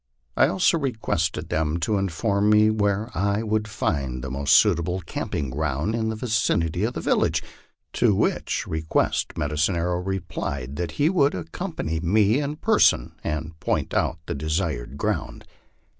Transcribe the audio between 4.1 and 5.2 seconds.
the most suitable